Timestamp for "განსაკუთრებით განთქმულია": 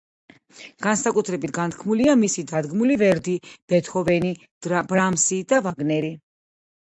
0.85-2.15